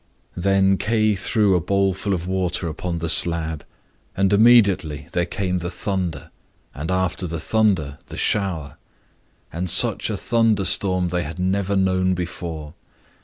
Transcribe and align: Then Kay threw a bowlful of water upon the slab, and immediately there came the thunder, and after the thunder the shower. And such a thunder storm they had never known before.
Then 0.35 0.77
Kay 0.79 1.13
threw 1.13 1.53
a 1.55 1.61
bowlful 1.61 2.15
of 2.15 2.25
water 2.25 2.67
upon 2.67 2.97
the 2.97 3.07
slab, 3.07 3.63
and 4.17 4.33
immediately 4.33 5.05
there 5.11 5.27
came 5.27 5.59
the 5.59 5.69
thunder, 5.69 6.31
and 6.73 6.89
after 6.89 7.27
the 7.27 7.39
thunder 7.39 7.99
the 8.07 8.17
shower. 8.17 8.77
And 9.53 9.69
such 9.69 10.09
a 10.09 10.17
thunder 10.17 10.65
storm 10.65 11.09
they 11.09 11.21
had 11.21 11.37
never 11.37 11.75
known 11.75 12.15
before. 12.15 12.73